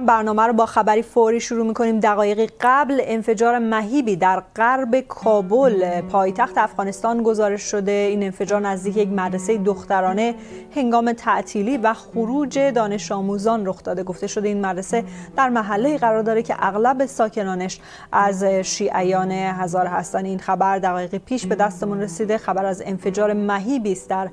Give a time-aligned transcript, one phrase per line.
[0.00, 2.00] برنامه رو با خبری فوری شروع می‌کنیم.
[2.00, 6.00] دقایقی قبل انفجار مهیبی در غرب کابل.
[6.00, 7.92] پایتخت افغانستان گزارش شده.
[7.92, 10.34] این انفجار نزدیک یک مدرسه دخترانه
[10.76, 14.02] هنگام تعطیلی و خروج دانش آموزان رخ داده.
[14.02, 15.04] گفته شده این مدرسه
[15.36, 17.80] در محله قرار داره که اغلب ساکنانش
[18.12, 20.24] از شیعیان هزار هستن.
[20.24, 22.38] این خبر دقایقی پیش به دستمون رسیده.
[22.38, 24.28] خبر از انفجار مهیبی است در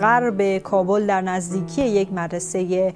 [0.00, 2.94] غرب کابل در نزدیکی یک مدرسه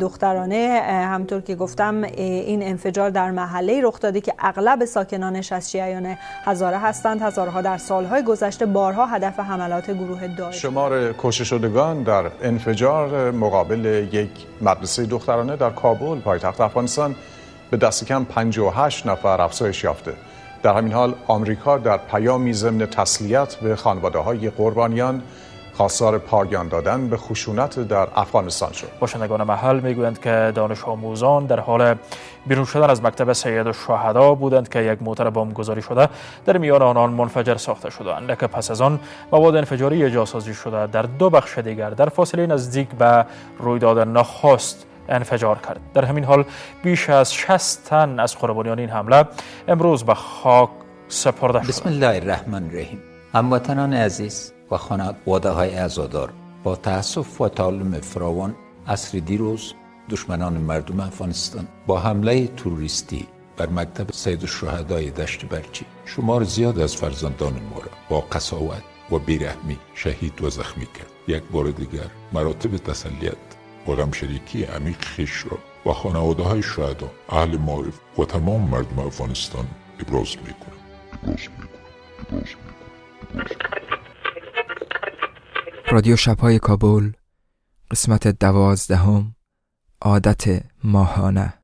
[0.00, 0.82] دخترانه.
[0.88, 6.78] همطور که گفتم این انفجار در محله رخ داده که اغلب ساکنانش از شیعیان هزاره
[6.78, 7.22] هستند.
[7.22, 14.08] هزارها در سالهای گذشته بارها هدف حملات گروه داعش شمار کشته شدگان در انفجار مقابل
[14.12, 14.30] یک
[14.60, 17.16] مدرسه دخترانه در کابل پایتخت افغانستان
[17.70, 20.12] به دست کم 58 نفر افزایش یافته.
[20.62, 25.22] در همین حال آمریکا در پیامی ضمن تسلیت به خانواده های قربانیان
[25.78, 28.88] خواستار پایان دادن به خشونت در افغانستان شد.
[29.00, 31.94] باشندگان محل می‌گویند که دانش آموزان در حال
[32.46, 36.08] بیرون شدن از مکتب سید و شهدا بودند که یک موتر بمب گذاری شده
[36.46, 39.00] در میان آنان منفجر ساخته شدند لکه پس از آن
[39.32, 43.26] مواد انفجاری جاسازی شده در دو بخش دیگر در فاصله نزدیک به
[43.58, 45.80] رویداد نخست انفجار کرد.
[45.94, 46.44] در همین حال
[46.82, 49.24] بیش از 60 تن از قربانیان این حمله
[49.68, 50.70] امروز به خاک
[51.08, 53.02] سپرده شد بسم الله الرحمن الرحیم.
[53.34, 56.32] هموطنان عزیز و خانواده های ازادار
[56.64, 58.54] با تاسف و تعلم فراوان
[58.86, 59.74] اصر دیروز
[60.10, 66.96] دشمنان مردم افغانستان با حمله توریستی بر مکتب سید الشهدای دشت برچی شمار زیاد از
[66.96, 71.10] فرزندان ما را با قساوت و بیرحمی شهید و زخمی کرد.
[71.28, 73.36] یک بار دیگر مراتب تسلیت
[73.88, 79.66] و غمشریکی عمیق خیش را با خانواده های شهدا اهل معرف و تمام مردم افغانستان
[80.00, 80.78] ابراز می‌کنم.
[81.12, 81.68] ابراز می‌کنم.
[82.30, 82.48] ابراز
[85.90, 87.10] رادیو شبهای کابل
[87.90, 89.34] قسمت دوازدهم
[90.02, 91.54] عادت ماهانه.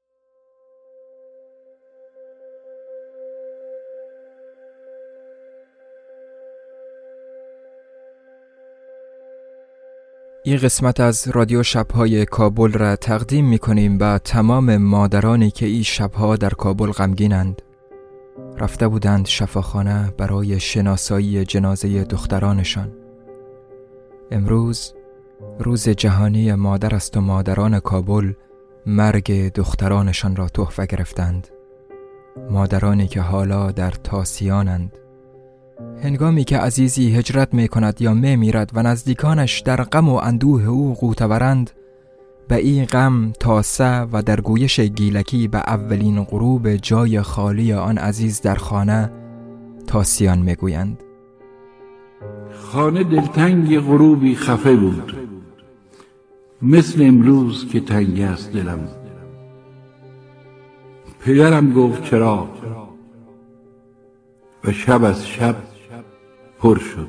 [10.44, 15.82] این قسمت از رادیو شبهای کابل را تقدیم می کنیم به تمام مادرانی که این
[15.82, 17.62] شبها در کابل غمگینند.
[18.58, 23.03] رفته بودند شفاخانه برای شناسایی جنازه دخترانشان.
[24.34, 24.94] امروز
[25.58, 28.32] روز جهانی مادر است و مادران کابل
[28.86, 31.48] مرگ دخترانشان را تحفه گرفتند.
[32.50, 34.98] مادرانی که حالا در تاسیانند.
[36.02, 40.64] هنگامی که عزیزی هجرت می کند یا می میرد و نزدیکانش در غم و اندوه
[40.64, 41.70] او قوتورند
[42.48, 48.40] به این غم تاسه و در گویش گیلکی به اولین غروب جای خالی آن عزیز
[48.40, 49.10] در خانه
[49.86, 51.02] تاسیان می‌گویند.
[52.74, 55.16] خانه دلتنگ غروبی خفه بود.
[56.62, 58.88] مثل امروز که تنگ است دلم.
[61.20, 62.48] پدرم گفت چرا؟
[64.64, 65.56] و شب از شب
[66.58, 67.08] پر شد.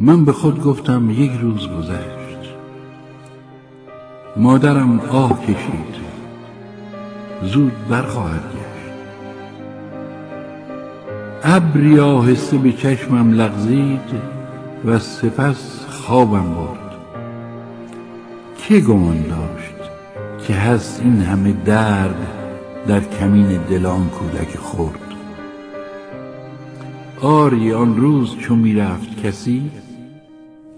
[0.00, 2.54] من به خود گفتم یک روز گذشت.
[4.36, 5.94] مادرم آه کشید.
[7.42, 8.63] زود برخواهد
[11.46, 14.00] ابری آهسته به چشمم لغزید
[14.84, 16.78] و سپس خوابم برد.
[18.56, 19.90] که گمان داشت
[20.46, 22.16] که هست این همه درد
[22.86, 24.98] در کمین دلان کودک خورد
[27.20, 29.70] آری آن روز چون می‌رفت کسی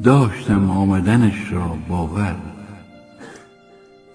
[0.03, 2.37] داشتم آمدنش را باور.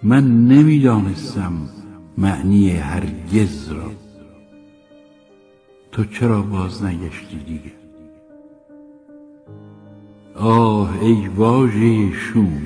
[0.03, 1.53] من نمی‌دانستم
[2.17, 4.00] معنی هرگز را.
[5.91, 7.71] تو چرا باز نگشتی دیگه؟
[10.35, 12.61] آه ای واژه شوم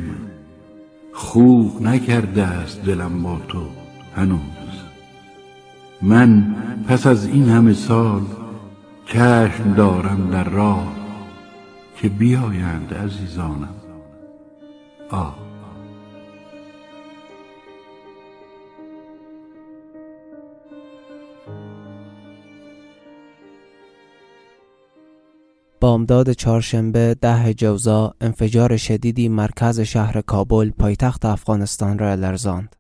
[1.14, 3.62] خوب نکرده است دلم با تو
[4.16, 4.40] هنوز.
[6.02, 6.56] من
[6.88, 8.22] پس از این همه سال
[9.06, 10.96] چشم دارم در راه
[11.96, 13.76] که بیایند عزیزانم.
[15.10, 15.45] آه.
[25.86, 32.76] بامداد چهارشنبه ده جوزا انفجار شدیدی مرکز شهر کابل پایتخت افغانستان را لرزاند.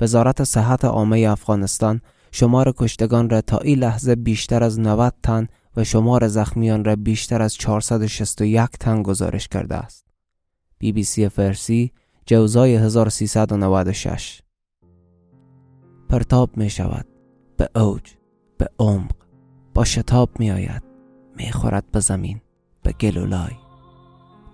[0.00, 2.00] وزارت صحت عامه افغانستان
[2.32, 5.46] شمار کشتگان را تا این لحظه بیشتر از 90 تن
[5.76, 10.04] و شمار زخمیان را بیشتر از 461 تن گزارش کرده است.
[10.78, 11.92] بی بی سی فرسی
[12.26, 14.42] جوزای 1396
[16.08, 17.06] پرتاب می شود
[17.56, 18.02] به اوج
[18.58, 19.12] به عمق
[19.74, 20.85] با شتاب می آید
[21.36, 22.40] می‌خورد به زمین
[22.82, 23.52] به گلولای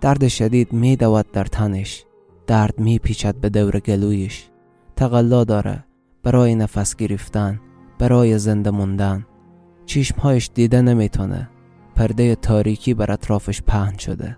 [0.00, 2.04] درد شدید می دود در تنش
[2.46, 4.48] درد می پیچد به دور گلویش.
[4.96, 5.84] تقلا داره
[6.22, 7.60] برای نفس گرفتن
[7.98, 9.26] برای زنده موندن.
[9.86, 11.50] چشمهایش دیده نمی‌تونه
[11.94, 14.36] پرده تاریکی بر اطرافش پهن شده.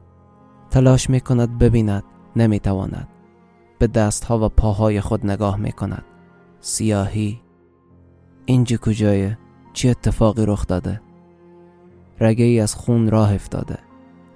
[0.70, 2.05] تلاش می‌کند ببیند
[2.37, 3.08] نمی‌تواند.
[3.79, 6.05] به دستها و پاهای خود نگاه می‌کند.
[6.61, 7.41] سیاهی.
[8.44, 9.38] اینجا کجایه
[9.73, 11.00] چی اتفاقی رخ داده؟
[12.20, 13.78] رگه ای از خون راه افتاده.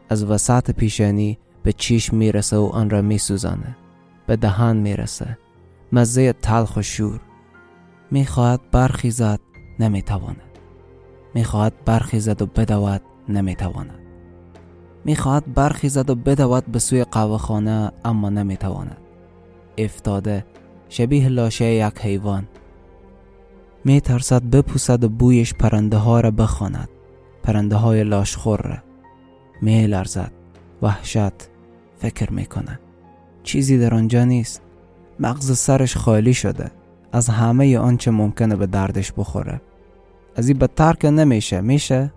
[0.08, 3.76] از وسط پیشانی به چیش می‌رسه و آن را میسوزانه.
[4.26, 5.38] به دهان می‌رسه.
[5.92, 7.20] مزه تلخ و شور.
[8.10, 9.40] می‌خواهد برخیزد
[9.80, 10.42] نمی‌تواند.
[11.34, 13.98] می‌خواهد برخیزد و بدود نمی‌تواند.
[15.04, 18.96] می‌خواهد برخیزد و بدود به سوی قهوه خانه اما نمی‌تواند.
[19.78, 20.44] افتاده
[20.88, 22.48] شبیه لاشه یک حیوان.
[23.84, 26.88] میترسد بپوسد و بویش پرنده ها را بخواند.
[27.48, 28.76] پرنده های لاشخور را
[29.62, 30.32] میلرزد.
[30.82, 31.32] وحشت
[31.98, 32.80] فکر می‌کنه
[33.42, 34.62] چیزی در آنجا نیست.
[35.20, 36.70] مغز سرش خالی شده.
[37.12, 39.60] از همه آنچه ممکنه به دردش بخوره.
[40.36, 41.60] از این بدتر که نمیشه.
[41.60, 42.12] میشه؟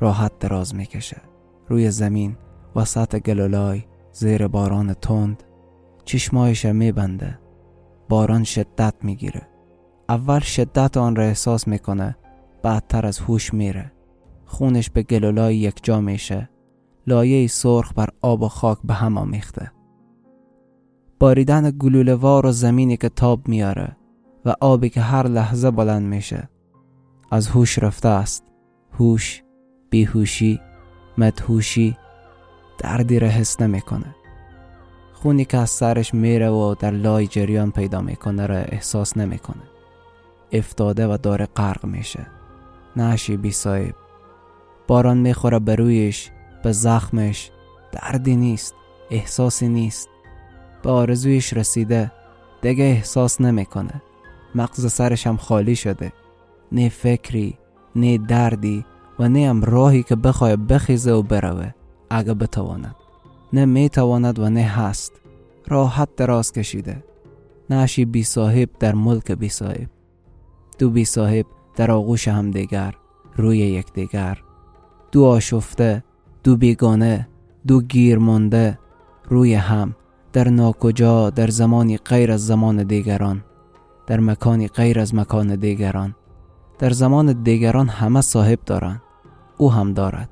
[0.00, 1.20] راحت دراز می‌کشه.
[1.68, 2.36] روی زمین
[2.76, 3.82] وسط گلولای
[4.12, 5.42] زیر باران تند
[6.04, 7.38] چشمایش میبنده.
[8.08, 9.42] باران شدت می‌گیره.
[10.08, 12.16] اول شدت آن را احساس می‌کنه
[12.62, 13.92] بعدتر از هوش میره.
[14.48, 16.48] خونش به گلولای یک جا میشه.
[17.06, 19.72] لایه سرخ بر آب و خاک به هم آمیخته.
[21.18, 23.96] باریدن گلولوار و زمینی که تاب میاره
[24.44, 26.48] و آبی که هر لحظه بلند میشه.
[27.30, 28.44] از هوش رفته است.
[28.92, 29.42] هوش
[29.90, 30.60] بیهوشی
[31.18, 31.96] مدهوشی
[32.78, 34.14] دردی را حس نمی‌کنه.
[35.12, 39.62] خونی که از سرش میره و در لای جریان پیدا می‌کنه را احساس نمی‌کنه.
[40.52, 42.26] افتاده و داره غرق میشه.
[42.96, 43.94] نشی بی صاحب.
[44.88, 46.30] باران می‌خوره به رویش
[46.62, 47.50] به زخمش.
[47.92, 48.74] دردی نیست
[49.10, 50.08] احساسی نیست.
[50.82, 52.12] به آرزویش رسیده
[52.62, 54.02] دیگه احساس نمی‌کنه.
[54.54, 56.12] مغز سرش هم خالی شده.
[56.72, 57.58] نه فکری
[57.96, 58.84] نه دردی
[59.18, 61.70] و نه هم راهی که بخواه بخیزه و بروه.
[62.10, 62.96] اگه بتواند.
[63.52, 65.12] نه می‌تواند و نه هست.
[65.66, 67.04] راحت دراز کشیده.
[67.70, 69.88] نشی بی صاحب در ملک بی صاحب.
[70.78, 71.46] دو بی صاحب
[71.76, 72.94] در آغوش هم دیگر
[73.36, 74.38] روی یک دیگر
[75.12, 76.04] دو آشفته
[76.44, 77.28] دو بیگانه
[77.66, 78.78] دو گیر مانده
[79.28, 79.94] روی هم
[80.32, 83.44] در ناکجا در زمانی غیر از زمان دیگران
[84.08, 86.14] در مکانی غیر از مکان دیگران.
[86.78, 89.02] در زمان دیگران همه صاحب دارند
[89.56, 90.28] او هم دارد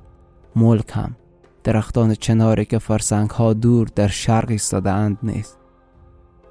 [0.55, 1.15] ملک هم.
[1.63, 5.57] درختان چناری که فرسنگ ها دور در شرق ایستاده اند نیست.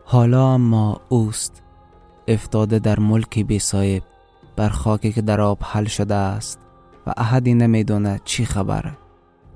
[0.05, 1.62] حالا اما اوست.
[2.29, 4.02] افتاده در ملکی بی صاحب
[4.56, 6.58] بر خاکی که در آب حل شده است.
[7.06, 8.99] و احدی نمی‌دونه چی خبره.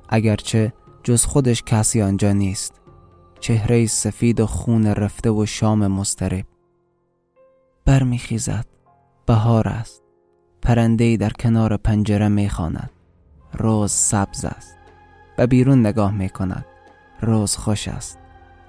[0.08, 2.80] اگرچه جز خودش کسی آنجا نیست.
[3.40, 6.44] چهره سفید و خون رفته و شام مسترب
[7.84, 8.66] برمیخیزد.
[9.26, 10.02] بهار است.
[10.62, 12.90] پرنده در کنار پنجره می‌خواند.
[13.52, 14.76] روز سبز است.
[15.36, 16.64] به بیرون نگاه می کند
[17.20, 18.18] روز خوش است.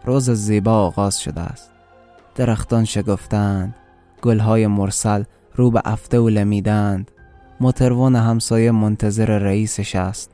[0.06, 1.72] روز زیبا آغاز شده است.
[2.36, 3.76] درختان شگفتند.
[4.22, 5.24] گلهای مرسل
[5.56, 7.12] رو به افته و لمیدند.
[7.62, 10.32] متروان همسایه منتظر رئیسش است.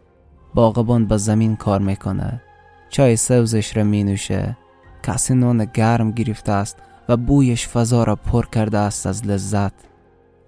[0.54, 2.42] باغبان به زمین کار می‌کنه.
[2.90, 4.58] چای سبزش را می نوشه
[5.04, 6.78] کسی نان گرم گرفته است
[7.10, 9.74] و بویش فضا را پر کرده است از لذت.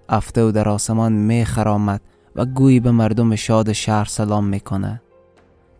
[0.08, 2.00] افته و در آسمان می خرامد
[2.36, 5.02] و گویی به مردم شاد شهر سلام می‌کنه.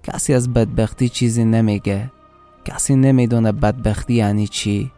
[0.03, 2.11] کسی از بدبختی چیزی نمیگه.
[2.65, 4.93] کسی نمی‌دونه بدبختی یعنی چی.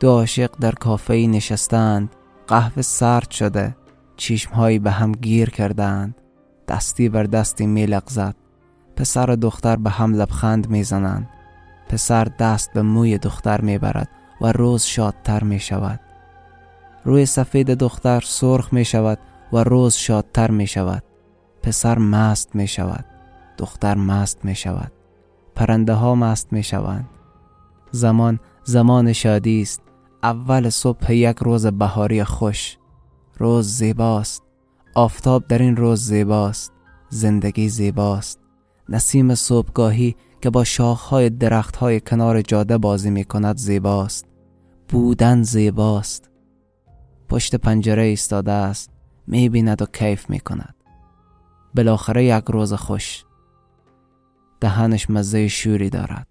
[0.00, 2.10] دو عاشق در کافه نشستند.
[2.46, 3.76] قهوه سرد شده.
[4.20, 6.14] چشمهایی به هم گیر کردند.
[6.68, 8.36] دستی بر دستی میلغزد
[8.96, 11.28] پسر و دختر به هم لبخند می‌زنند
[11.88, 14.08] پسر دست به موی دختر می‌برد
[14.40, 16.00] و روز شادتر می شود.
[17.04, 19.18] روی سفید دختر سرخ می شود
[19.52, 21.02] و روز شادتر می شود.
[21.62, 23.04] پسر مست می شود.
[23.58, 24.92] دختر مست می شود.
[25.54, 27.08] پرنده ها مست می شوند.
[27.90, 29.82] زمان زمان شادی است.
[30.22, 32.76] اول صبح یک روز بهاری خوش.
[33.40, 34.42] روز زیباست.
[34.94, 36.72] آفتاب در این روز زیباست.
[37.08, 38.40] زندگی زیباست.
[38.88, 44.24] نسیم صبحگاهی که با شاخهای درختهای کنار جاده بازی می کند زیباست.
[44.88, 46.30] بودن زیباست.
[47.28, 48.90] پشت پنجره ایستاده است.
[49.26, 50.74] می بیند و کیف می کند
[51.74, 53.24] بالاخره یک روز خوش.
[54.60, 56.26] دهنش مزه شوری دارد.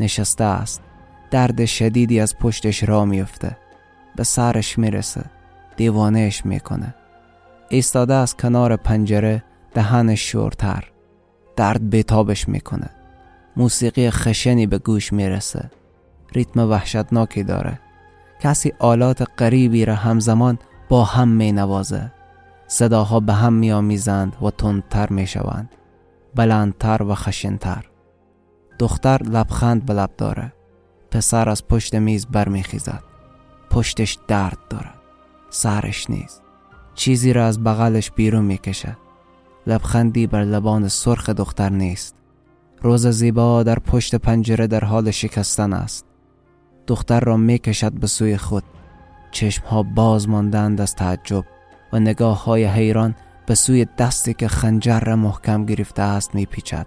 [0.00, 0.82] نشسته است.
[1.30, 3.56] درد شدیدی از پشتش را میفته
[4.16, 5.35] به سرش می‌رسه
[5.76, 6.94] دیوانهش می‌کنه.
[7.68, 10.84] ایستاده از کنار پنجره دهنش شورتر
[11.56, 12.90] درد بیتابش می‌کنه.
[13.56, 15.70] موسیقی خشنی به گوش می‌رسه.
[16.32, 17.80] ریتم وحشتناکی داره.
[18.40, 22.12] کسی آلات غریبی را همزمان با هم می نوازه
[22.66, 25.70] صداها به هم می آمیزند و تندتر می شوند
[26.34, 27.84] بلندتر و خشنتر.
[28.78, 30.52] دختر لبخند به لب داره.
[31.10, 33.02] پسر از پشت میز برمیخیزد.
[33.70, 34.95] پشتش درد دارد
[35.56, 36.42] سرش نیست.
[36.94, 38.96] چیزی را از بغلش بیرون می‌کشه.
[39.66, 42.14] لبخندی بر لبان سرخ دختر نیست.
[42.82, 46.06] روز زیبا در پشت پنجره در حال شکستن است.
[46.86, 48.64] دختر را می‌کشد به سوی خود.
[49.30, 51.44] چشمها باز ماندند از تعجب
[51.92, 53.14] و نگاه های حیران
[53.46, 56.86] به سوی دستی که خنجر را محکم گرفته است میپیچد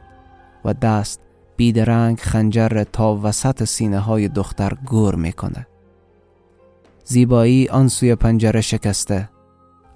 [0.66, 1.22] و دست
[1.58, 5.68] بیدرنگ خنجر تا وسط سینه های دختر گور می‌کنه
[7.12, 9.30] زیبایی آن سوی پنجره شکسته.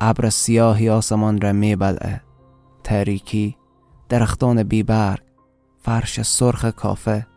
[0.01, 2.21] ابر سیاهی آسمان را میبلعه.
[2.83, 3.57] تاریکی
[4.09, 5.19] درختان بیبرگ
[5.79, 7.27] فرش سرخ کافه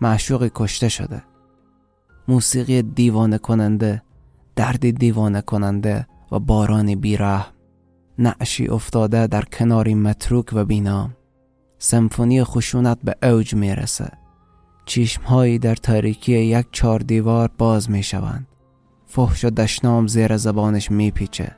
[0.00, 1.22] معشوقی کشته شده.
[2.28, 4.02] موسیقی دیوانه کننده
[4.56, 7.44] دردی دیوانه کننده و بارانی بیره
[8.18, 11.16] نعشی افتاده در کناری متروک و بینام
[11.78, 14.10] سمفونی خشونت به اوج می‌رسه.
[14.86, 18.46] چشمهایی در تاریکی یک چار دیوار باز می‌شوند.
[19.14, 21.56] فحش و دشنام زیر زبانش میپیچه.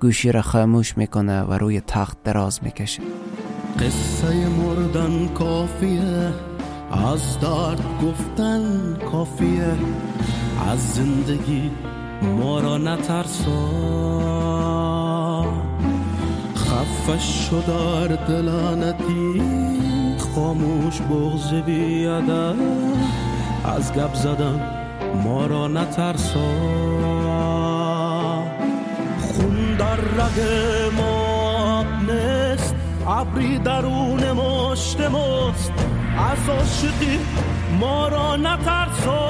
[0.00, 3.02] گوشی را خاموش می‌کنه و روی تخت دراز می‌کشه.
[3.78, 6.32] قصه مردن کافیه.
[7.12, 9.76] از درد گفتن کافیه.
[10.70, 11.70] از زندگی
[12.22, 13.58] ما را نترسا.
[16.56, 19.42] خفش شد در دلانتی
[20.34, 22.54] خاموش بغز بیاده
[23.64, 26.48] از گب زدن ما را نترسا.
[29.20, 30.40] خون در رگ
[30.96, 32.74] ما نیست
[33.06, 35.72] ابری درون مشت مست
[36.18, 37.18] از عاشقی
[37.80, 39.28] ما را نترسان.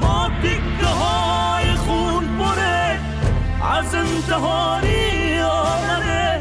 [0.00, 2.98] ما دیگه های خون بره
[3.78, 6.40] از انتحاری آمده.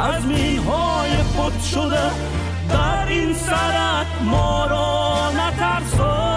[0.00, 2.10] از مین های خود شده
[2.68, 5.11] در این سرک ما را
[5.82, 6.31] نترسان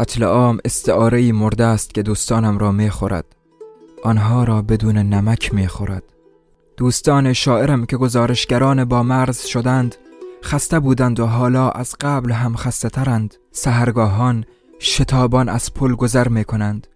[0.00, 3.24] قتل عام استعاره مرده است که دوستانم را می خورد.
[4.04, 6.02] آنها را بدون نمک می خورد.
[6.76, 9.94] دوستان شاعرم که گزارشگران با مرز شدند
[10.44, 14.44] خسته بودند و حالا از قبل هم خسته ترند سهرگاهان
[14.78, 16.86] شتابان از پل گذر می کنند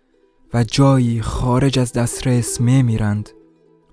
[0.54, 3.30] و جایی خارج از دسترس می میرند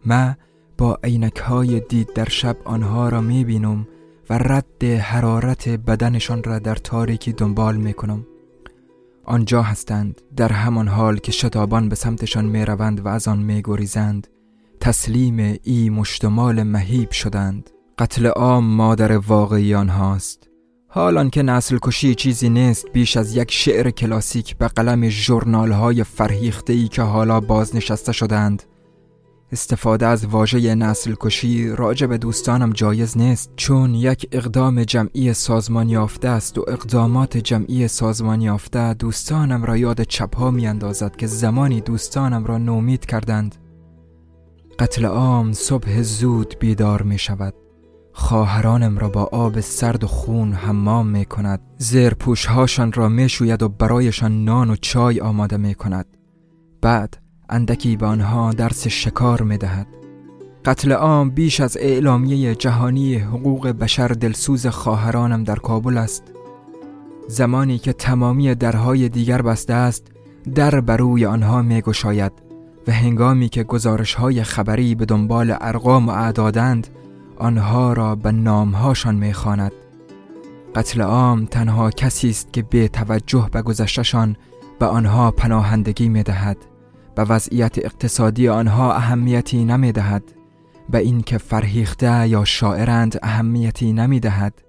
[0.06, 0.36] ما
[0.78, 3.88] با عینک های دید در شب آنها را می بینم
[4.30, 8.26] و رد حرارت بدنشان را در تاریکی دنبال می کنم
[9.32, 10.22] آنجا هستند.
[10.36, 14.28] در همان حال که شتابان به سمتشان می روند و از آن می گریزند
[14.80, 17.70] تسلیم ای مشتمال مهیب شدند.
[17.98, 20.50] قتل عام مادر واقعی آنهاست.
[20.88, 26.04] حالان که نسل کشی چیزی نیست بیش از یک شعر کلاسیک به قلم جورنال های
[26.04, 28.64] فرهیخته ای که حالا بازنشسته شدند
[29.52, 35.90] استفاده از واژه نسل کشی راجع به دوستانم جایز نیست چون یک اقدام جمعی سازمان
[35.90, 41.82] یافته است و اقدامات جمعی سازمان یافته دوستانم را یاد چپها می اندازد که زمانی
[41.82, 43.56] دوستانم را نومید کردند
[44.80, 47.54] قتل عام صبح زود بیدار می شود
[48.14, 52.16] خواهرانم را با آب سرد و خون حمام می کند زیر
[52.94, 56.06] را می شوید و برایشان نان و چای آماده می کند
[56.82, 57.21] بعد
[57.52, 59.88] اندکی به آنها درس شکار می دهد
[60.66, 66.24] قتل عام بیش از اعلامیه جهانی حقوق بشر دلسوز خواهرانم در کابل است.
[67.28, 70.12] زمانی که تمامی درهای دیگر بسته است
[70.56, 72.32] در بروی آنها می گشاید
[72.88, 76.88] و هنگامی که گزارش های خبری به دنبال ارقام و اعدادند
[77.38, 79.72] آنها را به نامهاشان می‌خواند.
[80.76, 84.36] قتل عام تنها کسی است که به توجه به گذشتشان
[84.80, 86.58] به آنها پناهندگی می دهد
[87.16, 90.24] به وضعیت اقتصادی آنها اهمیتی نمی دهد
[90.90, 94.62] به اینکه فرهیخته یا شاعرند اهمیتی نمی دهد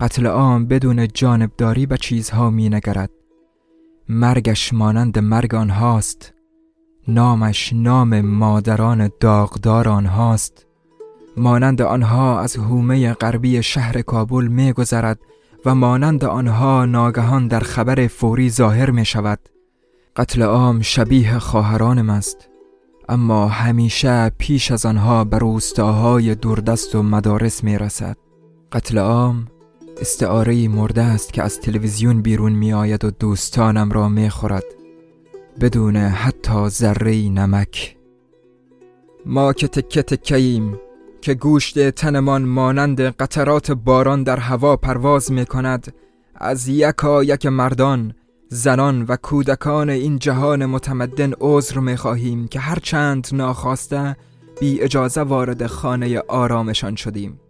[0.00, 3.10] قتل عام بدون جانبداری به چیزها می نگرد
[4.08, 6.34] مرگش مانند مرگ آنهاست.
[7.08, 10.66] نامش نام مادران داغدار آنهاست.
[11.36, 15.18] مانند آنها از هومه غربی شهر کابل می گذرد
[15.66, 19.38] و مانند آنها ناگهان در خبر فوری ظاهر می شود
[20.16, 22.48] قتل عام شبیه خواهرانم است
[23.08, 28.16] اما همیشه پیش از آنها به روستاهای دوردست و مدارس می رسد
[28.72, 29.46] قتل عام
[30.00, 34.64] استعاره مرده است که از تلویزیون بیرون می آید و دوستانم را می خورد
[35.60, 37.96] بدون حتی ذره نمک.
[39.26, 40.78] ما که تکه تکهیم
[41.20, 45.94] که گوشت تنمان مانند قطرات باران در هوا پرواز می کند
[46.34, 48.14] از یکا یک مردان
[48.54, 54.16] زنان و کودکان این جهان متمدن عذر می خواهیم که هرچند ناخواسته
[54.60, 57.40] بی اجازه وارد خانه آرامشان شدیم.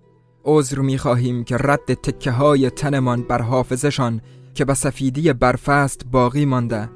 [0.45, 4.21] عذر می خواهیم که رد تکه های تنمان بر حافظشان
[4.55, 6.89] که به سفیدی برفست باقی مانده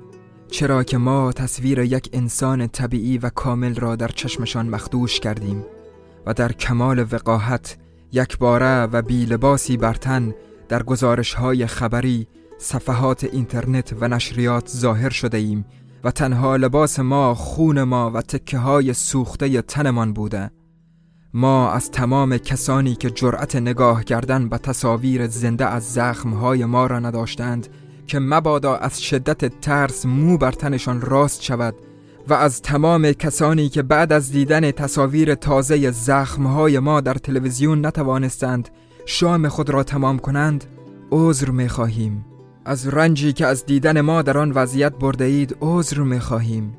[0.51, 5.65] چرا که ما تصویر یک انسان طبیعی و کامل را در چشمشان مخدوش کردیم
[6.27, 7.77] و در کمال وقاحت
[8.13, 10.35] یک باره و بی لباسی برتن
[10.69, 15.65] در گزارش های خبری صفحات اینترنت و نشریات ظاهر شده ایم
[16.05, 20.51] و تنها لباس ما خون ما و تکه های سوخته تنمان بوده.
[21.35, 26.99] ما از تمام کسانی که جرأت نگاه کردن به تصاویر زنده از زخمهای ما را
[26.99, 27.69] نداشتند
[28.07, 31.75] که مبادا از شدت ترس مو بر تنشان راست شود
[32.29, 38.69] و از تمام کسانی که بعد از دیدن تصاویر تازه زخمهای ما در تلویزیون نتوانستند
[39.07, 40.65] شام خود را تمام کنند
[41.11, 42.25] عذر می خواهیم
[42.66, 46.76] از رنجی که از دیدن ما در آن وضعیت برده اید عذر می خواهیم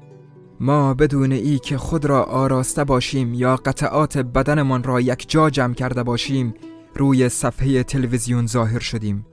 [0.60, 5.74] ما بدون ای که خود را آراسته باشیم یا قطعات بدنمان را یک جا جمع
[5.74, 6.54] کرده باشیم
[6.96, 9.26] روی صفحه تلویزیون ظاهر شدیم.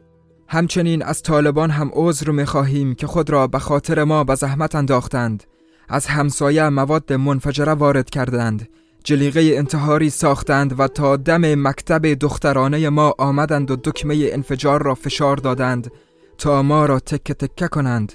[0.48, 4.74] همچنین از طالبان هم عذر می خواهیم که خود را به خاطر ما به زحمت
[4.74, 5.44] انداختند.
[5.88, 8.68] از همسایه مواد منفجره وارد کردند.
[9.04, 15.36] جلیقه انتحاری ساختند و تا دم مکتب دخترانه ما آمدند و دکمه انفجار را فشار
[15.36, 15.90] دادند.
[16.38, 18.12] تا ما را تکه تکه کنند.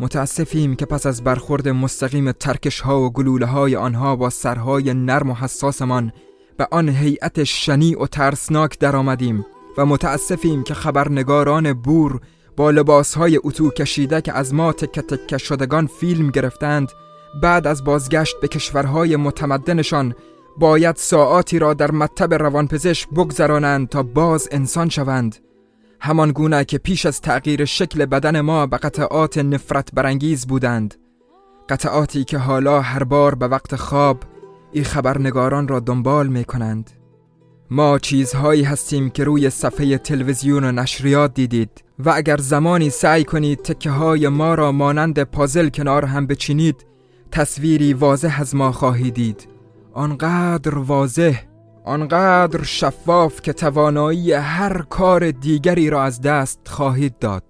[0.00, 5.30] متاسفیم که پس از برخورد مستقیم ترکش ها و گلوله های آنها با سرهای نرم
[5.30, 6.12] و حساسمان
[6.56, 9.46] به آن هیئت شنی و ترسناک درآمدیم
[9.78, 12.20] و متاسفیم که خبرنگاران بور
[12.56, 16.92] با لباس های اتو کشیده که از ما تکه تکه شدگان فیلم گرفتند
[17.42, 20.14] بعد از بازگشت به کشورهای متمدنشان
[20.56, 25.36] باید ساعاتی را در مطب روانپزشک بگذرانند تا باز انسان شوند.
[26.04, 30.94] همان گونه که پیش از تغییر شکل بدن ما به قطعات نفرت برانگیز بودند.
[31.68, 34.22] قطعاتی که حالا هر بار به وقت خواب
[34.72, 36.90] ای خبرنگاران را دنبال می کنند.
[37.70, 43.62] ما چیزهایی هستیم که روی صفحه تلویزیون و نشریات دیدید و اگر زمانی سعی کنید
[43.62, 46.86] تکه های ما را مانند پازل کنار هم بچینید
[47.30, 49.48] تصویری واضح از ما خواهید دید.
[49.92, 51.53] آنقدر واضح
[51.84, 57.42] آنقدر شفاف که توانایی هر کار دیگری را از دست خواهید داد.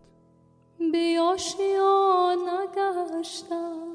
[0.92, 3.94] بیاشیا نگشتم.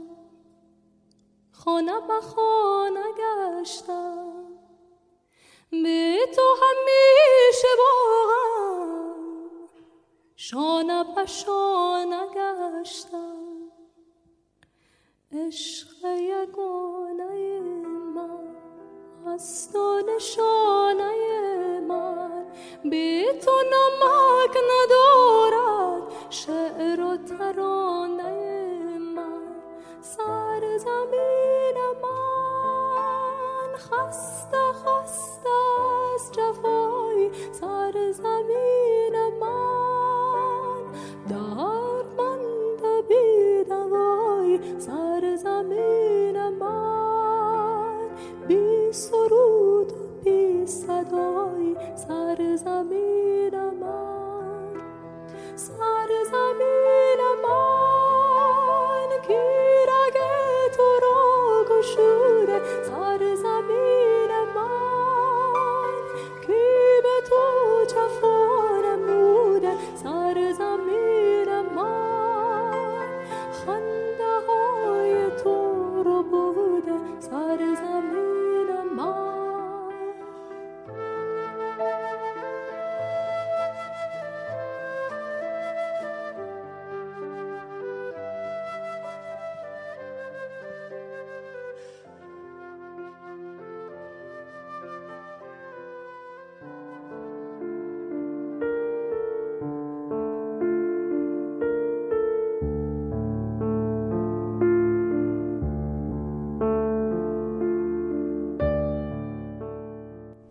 [1.51, 4.33] خانه به خانه گشتم
[5.71, 9.19] به تو همیشه باغم.
[10.35, 13.39] شانه به شانه گشتم
[15.31, 17.48] عشق یگانه
[19.33, 22.45] هستان شانه من.
[22.83, 28.33] به تو نمک ندارد شعر و ترانه
[29.15, 29.55] من.
[30.01, 35.49] سر زمین من خسته خسته
[36.15, 40.83] از جفای سر زمین من.
[41.29, 42.39] در من
[43.07, 46.79] بی دوای سر زمین من.
[46.83, 46.88] بی
[48.91, 54.73] سرود و بی صدای سر زمین من
[55.55, 57.88] سر زمین من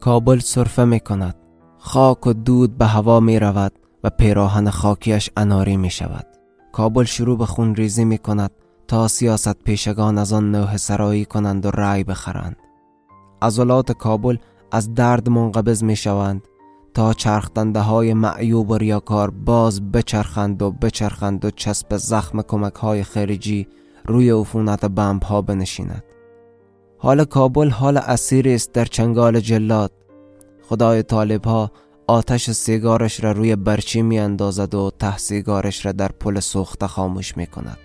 [0.08, 1.34] کابل صرفه می کند
[1.78, 3.72] خاک و دود به هوا می رود
[4.04, 6.26] و پیراهن خاکیش اناری می شود
[6.72, 8.50] کابل شروع به خون ریزی می کند
[8.86, 12.56] تا سیاست پیشگان از آن نوه سرایی کنند و رأی بخرند.
[13.42, 14.36] عضلات کابل
[14.72, 16.42] از درد منقبض می شوند
[16.94, 23.04] تا چرخدنده های معیوب و ریاکار باز بچرخند و بچرخند و چسب زخم کمک های
[23.04, 23.68] خارجی
[24.06, 26.04] روی عفونت بمب ها بنشیند.
[26.98, 29.97] حال کابل حال اسیری است در چنگال جلاد.
[30.68, 31.70] خدای طالب ها
[32.06, 37.36] آتش سیگارش را روی برچی می اندازد و ته سیگارش را در پل سوخته خاموش
[37.36, 37.78] می کند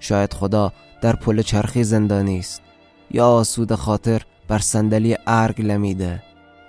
[0.00, 2.62] شاید خدا در پل چرخی زندانی است.
[3.10, 6.22] یا آسود خاطر بر صندلی ارگ لمیده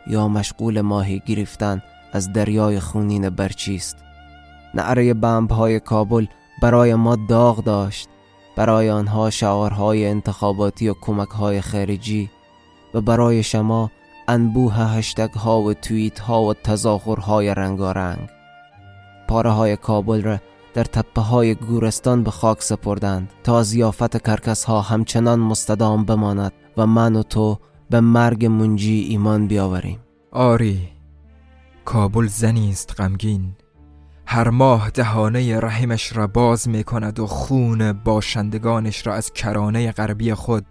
[0.08, 3.98] یا مشغول ماهی گرفتن از دریای خونین برچیست
[4.74, 6.26] نعره بمب های کابل
[6.62, 8.10] برای ما داغ داشت.
[8.56, 12.30] برای آنها شعارهای انتخاباتی و کمک های خارجی
[12.93, 13.91] و برای شما
[14.28, 18.30] انبوه هشتگ ها و توییت ها و تظاهرهای رنگارنگ.
[19.28, 20.40] پاره های کابل را
[20.74, 26.88] در تپه های گورستان به خاک سپردند تا زیافت کرکس ها همچنان مستدام بماند و
[26.88, 27.58] من و تو
[27.90, 30.00] به مرگ منجی ایمان بیاوریم.
[30.32, 30.90] آری
[31.86, 33.56] کابل زنی است غمگین.
[34.26, 40.34] هر ماه دهانه رحمش را باز می کند و خون باشندگانش را از کرانه غربی
[40.34, 40.66] خود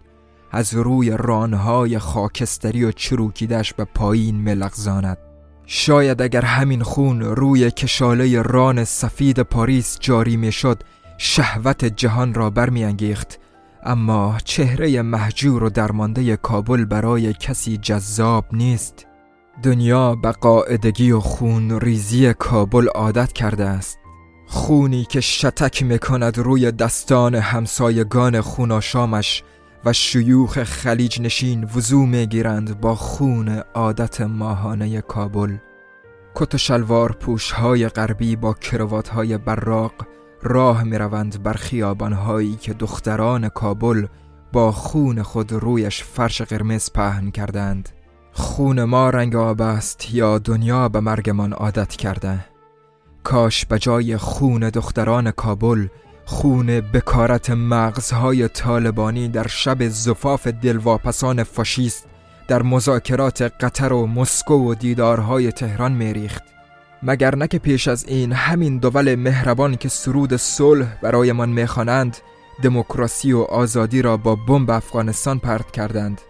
[0.53, 5.17] از روی رانهای خاکستری و چروکیدش به پایین ملغزاند
[5.65, 10.83] شاید اگر همین خون روی کشاله ران سفید پاریس جاری می شد
[11.17, 13.39] شهوت جهان را برمیانگیخت.
[13.83, 19.05] اما چهره محجور و درمانده کابل برای کسی جذاب نیست.
[19.63, 23.97] دنیا به قاعدگی و خون ریزی کابل عادت کرده است.
[24.47, 29.43] خونی که شتک می‌کند روی دستان همسایگان خوناشامش
[29.85, 35.57] و شیوخ خلیج نشین وضوع می‌گیرند با خون عادت ماهانه کابل.
[36.35, 39.93] کت و شلوار پوش های غربی با کروات های براق
[40.41, 44.07] راه می روند بر خیابان هایی که دختران کابل
[44.53, 47.89] با خون خود رویش فرش قرمز پهن کردند.
[48.31, 52.45] خون ما رنگ آب است یا دنیا به مرگمان عادت کرده؟
[53.23, 55.87] کاش به جای خون دختران کابل
[56.25, 62.05] خون بکارت مغزهای طالبانی در شب زفاف دلواپسان فاشیست
[62.47, 66.43] در مذاکرات قطر و مسکو و دیدارهای تهران میریخت.
[67.03, 72.17] مگر نه که پیش از این همین دول مهربان که سرود صلح برایمان می‌خوانند
[72.63, 76.21] دموکراسی و آزادی را با بمب افغانستان پرت کردند؟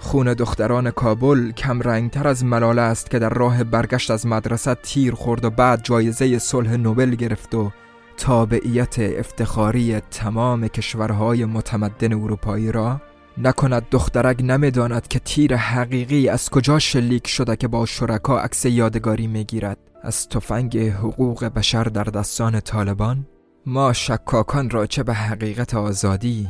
[0.00, 5.14] خون دختران کابل کم رنگتر از ملاله است که در راه برگشت از مدرسه تیر
[5.14, 7.72] خورد و بعد جایزه صلح نوبل گرفت و
[8.16, 13.00] تابعیت افتخاری تمام کشورهای متمدن اروپایی را
[13.38, 19.26] نکند دخترک نمی‌داند که تیر حقیقی از کجا شلیک شده که با شرکا عکس یادگاری
[19.26, 19.78] می‌گیرد.
[20.04, 23.26] از تفنگ حقوق بشر در دستان طالبان
[23.66, 26.48] ما شکاکان را چه به حقیقت آزادی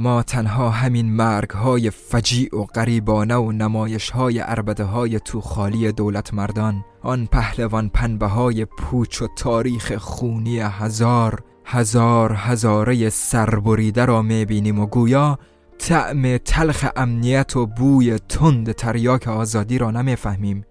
[0.00, 5.92] ما تنها همین مرگ های فجیع و غریبانه و نمایش های عربده های تو خالی
[5.92, 14.22] دولت مردان آن پهلوان پنبه های پوچ و تاریخ خونی هزار هزار هزاره سربریده را
[14.22, 15.38] می‌بینیم و گویا
[15.78, 20.64] طعم تلخ امنیت و بوی تند تریاک آزادی را نمی‌فهمیم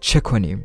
[0.00, 0.64] چه کنیم؟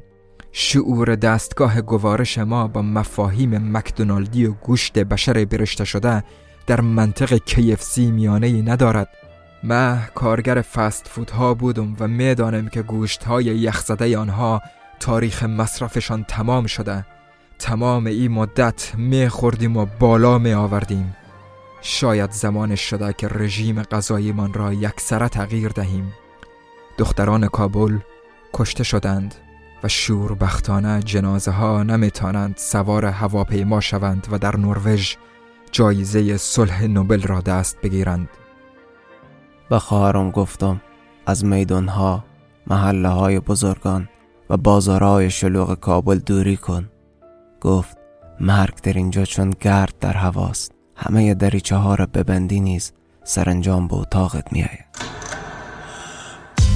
[0.52, 6.24] شعور دستگاه گوارش ما با مفاهیم مکدونالدی و گوشت بشر برشته شده
[6.70, 9.10] در منطق KFC میانه ای ندارد.
[9.64, 14.62] من کارگر فست فود ها بودم و می‌دانم که گوشت های یخزده آنها
[15.00, 17.06] تاریخ مصرفشان تمام شده.
[17.60, 21.16] تمام این مدت میخوردیم و بالا می آوردیم
[21.82, 23.84] شاید زمانش شده که رژیم
[24.36, 26.14] من را یکسره تغییر دهیم.
[26.98, 27.98] دختران کابل
[28.54, 29.36] کشته شدند
[29.84, 35.16] و شوربختانه جنازه ها نمیتانند سوار هواپیما شوند و در نروژ
[35.72, 38.30] جایزه صلح نوبل را دست بگیرند.
[39.70, 40.82] به خواهرم گفتم
[41.26, 42.24] از میدانها
[42.68, 44.10] محله های بزرگان
[44.50, 46.90] و بازارهای شلوغ کابل دوری کن.
[47.62, 47.98] گفت
[48.40, 50.72] مرگ در اینجا چون گرد در هواست.
[50.96, 52.92] همه دریچه ها را ببندی نیز
[53.24, 55.09] سرانجام به اتاقت میآید.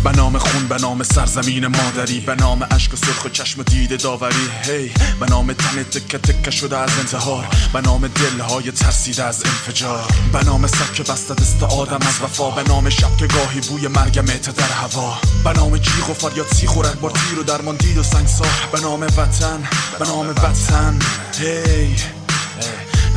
[0.04, 4.50] به نام خون به نام سرزمین مادری به نام اشک سرخ و چشم دید داوری
[4.64, 10.06] هی به نام تن تکه تکه شده از انتحار به نام دلهای ترسیده از انفجار
[10.34, 13.88] به نام سر که بسته دست آدم از وفا به نام شب که گاهی بوی
[13.88, 17.76] مرگ میته در هوا به نام جیغ و فریاد سیخ و بار تیر و درمان
[17.76, 19.64] دید و سنگسار به نام وطن
[20.00, 21.00] به نام وطن
[21.40, 21.96] هی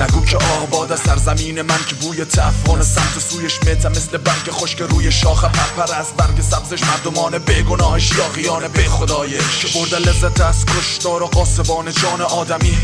[0.01, 4.79] نگو که آباد از سرزمین من که بوی تفان سمت سویش میتم مثل برگ خشک
[4.79, 10.67] روی شاخ پرپر از برگ سبزش مردمان بگناه شیاقیان به خدایش که برده لذت از
[10.67, 12.79] کشتار و قاسبان جان آدمی.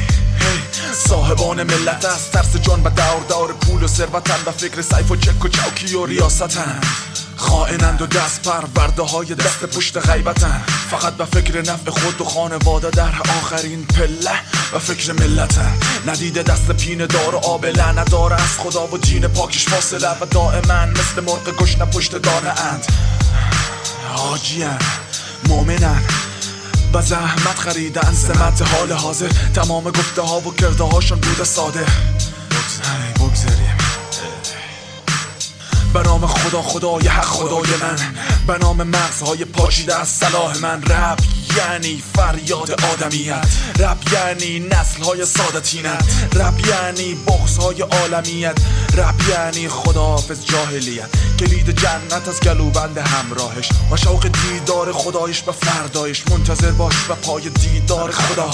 [0.92, 5.16] صاحبان ملت از ترس جان و دور دور پول و ثروتن و فکر سیف و
[5.16, 6.80] چک و چوکی و ریاستن.
[7.36, 10.64] خائنند و دست پرورده های دست پشت غیبتن.
[10.92, 14.30] فقط به فکر نفع خود و خانواده در آخرین پله.
[14.72, 15.72] و فکر ملتن
[16.06, 18.34] ندیده دست پین دار و آب نداره.
[18.34, 22.86] از خدا و دین پاکش فاصله و دائما مثل مرغ گشنه پشت دانه اند.
[24.16, 24.78] حاجیان
[25.48, 26.02] مؤمنن
[26.92, 29.28] با زحمت خریدن سمت حال حاضر.
[29.54, 31.86] تمام گفته ها و کرده هاشون بوده ساده.
[35.94, 37.96] به نام خدا خدای حق خدای من.
[38.46, 40.82] به نام مغزهای پاشیده از صلاح من.
[40.82, 41.18] رب
[41.56, 43.46] یعنی فریاد آدمیت.
[43.78, 46.04] رب یعنی نسل های سادتینت.
[46.34, 48.58] رب یعنی بغز های عالمیت.
[48.96, 51.08] رب یعنی خداحافظ جاهلیت.
[51.40, 53.68] کلید جنت از گلوبند همراهش.
[53.90, 56.22] و شوق دیدار خدایش به فردایش.
[56.30, 58.50] منتظر باش و پای دیدار خدا.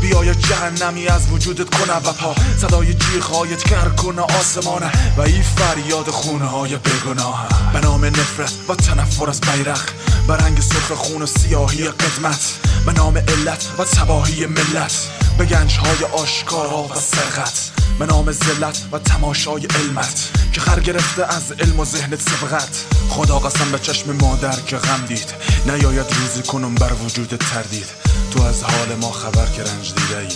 [0.00, 5.16] بیای جهنمی از وجودت کنه و پا صدای جیغهایت کر کنه آسمانه.
[5.16, 9.80] و این فریاد خونه های بگناه به نام نفرت و تنفر از بیرق.
[10.28, 12.58] به رنگ سرخ خون و سیاهی قدمت.
[12.86, 15.08] به نام علت و تباهی ملت.
[15.38, 17.70] به گنج های آشکارا و سرقت.
[17.98, 20.30] به نام زلت و تماشای علمت.
[20.52, 22.84] که خر گرفته از علم و ذهنت سبقت.
[23.08, 25.34] خدا قسم به چشم مادر که غم دید.
[25.66, 27.86] نیاید روزی کنم بر وجود تردید.
[28.30, 30.28] تو از حال ما خبر که رنج دیده ای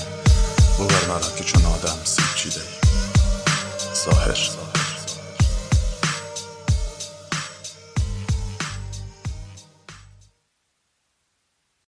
[1.08, 2.92] مرا که چون آدم سیب چیده ای.